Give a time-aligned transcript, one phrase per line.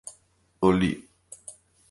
[0.67, 0.91] Oli.